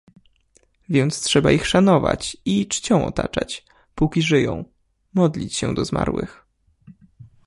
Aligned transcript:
"Więc 0.89 1.21
trzeba 1.21 1.51
ich 1.51 1.67
szanować 1.67 2.37
i 2.45 2.67
czcią 2.67 3.05
otaczać, 3.05 3.65
póki 3.95 4.21
żyją, 4.21 4.65
modlić 5.13 5.53
się 5.55 5.73
do 5.73 5.85
zmarłych." 5.85 6.45